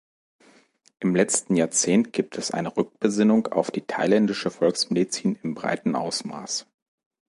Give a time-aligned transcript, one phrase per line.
[0.99, 6.65] Im letzten Jahrzehnt gibt es eine „Rückbesinnung“ auf die thailändische Volksmedizin im breiten Ausmaß.